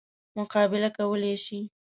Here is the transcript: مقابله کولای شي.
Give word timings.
مقابله 0.37 0.89
کولای 0.97 1.35
شي. 1.45 1.59